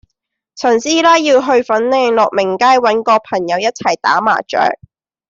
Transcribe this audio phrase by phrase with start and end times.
[0.55, 4.57] 陳師奶要去粉嶺樂鳴街搵個朋友一齊打麻雀